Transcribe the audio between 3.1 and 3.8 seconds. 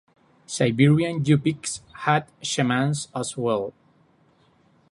as well.